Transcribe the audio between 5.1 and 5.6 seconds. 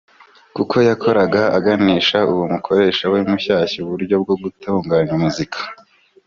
muzika